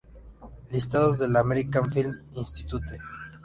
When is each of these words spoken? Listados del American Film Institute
Listados 0.71 1.19
del 1.19 1.35
American 1.35 1.91
Film 1.93 2.23
Institute 2.33 2.97